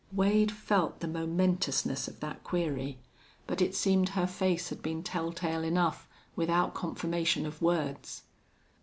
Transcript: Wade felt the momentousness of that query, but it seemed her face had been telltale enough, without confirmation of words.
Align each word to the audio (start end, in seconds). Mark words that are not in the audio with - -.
Wade 0.11 0.51
felt 0.51 0.99
the 0.99 1.07
momentousness 1.07 2.07
of 2.07 2.21
that 2.21 2.43
query, 2.43 2.97
but 3.45 3.61
it 3.61 3.75
seemed 3.75 4.09
her 4.09 4.25
face 4.25 4.69
had 4.69 4.81
been 4.81 5.03
telltale 5.03 5.63
enough, 5.63 6.09
without 6.35 6.73
confirmation 6.73 7.45
of 7.45 7.61
words. 7.61 8.23